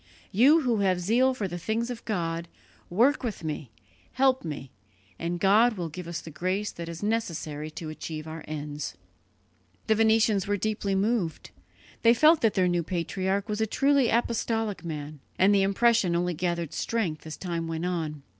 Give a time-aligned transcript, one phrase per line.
[0.31, 2.47] You who have zeal for the things of God,
[2.89, 3.69] work with me,
[4.13, 4.71] help me,
[5.19, 8.95] and God will give us the grace that is necessary to achieve our ends."
[9.85, 11.51] The Venetians were deeply moved;
[12.01, 16.33] they felt that their new patriarch was a truly apostolic man, and the impression only
[16.33, 18.23] gathered strength as time went on.